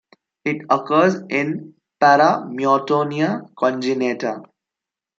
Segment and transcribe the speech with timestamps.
[0.45, 4.43] It occurs in paramyotonia congenita.